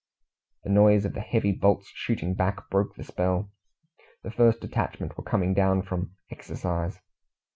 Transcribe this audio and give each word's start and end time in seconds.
The 0.63 0.71
noise 0.71 1.05
of 1.05 1.13
the 1.13 1.21
heavy 1.21 1.51
bolts 1.51 1.91
shooting 1.93 2.33
back 2.33 2.71
broke 2.71 2.95
the 2.95 3.03
spell. 3.03 3.51
The 4.23 4.31
first 4.31 4.59
detachment 4.59 5.15
were 5.15 5.23
coming 5.23 5.53
down 5.53 5.83
from 5.83 6.15
"exercise." 6.31 6.99